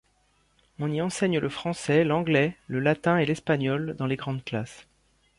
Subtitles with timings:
[0.79, 4.87] On y enseigne le français, l'anglais, le latin et l'espagnol dans les grandes classes.